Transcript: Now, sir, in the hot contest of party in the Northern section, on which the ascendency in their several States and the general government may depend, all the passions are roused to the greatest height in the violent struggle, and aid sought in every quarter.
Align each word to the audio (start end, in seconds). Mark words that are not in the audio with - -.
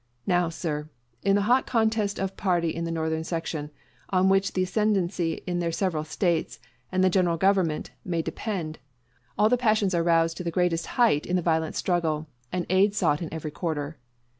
Now, 0.25 0.49
sir, 0.49 0.89
in 1.21 1.35
the 1.35 1.43
hot 1.43 1.67
contest 1.67 2.19
of 2.19 2.35
party 2.35 2.69
in 2.71 2.85
the 2.85 2.91
Northern 2.91 3.23
section, 3.23 3.69
on 4.09 4.29
which 4.29 4.53
the 4.53 4.63
ascendency 4.63 5.43
in 5.45 5.59
their 5.59 5.71
several 5.71 6.03
States 6.05 6.59
and 6.91 7.03
the 7.03 7.09
general 7.11 7.37
government 7.37 7.91
may 8.03 8.23
depend, 8.23 8.79
all 9.37 9.47
the 9.47 9.57
passions 9.57 9.93
are 9.93 10.01
roused 10.01 10.37
to 10.37 10.43
the 10.43 10.49
greatest 10.49 10.87
height 10.97 11.27
in 11.27 11.35
the 11.35 11.41
violent 11.43 11.75
struggle, 11.75 12.25
and 12.51 12.65
aid 12.67 12.95
sought 12.95 13.21
in 13.21 13.31
every 13.31 13.51
quarter. 13.51 13.99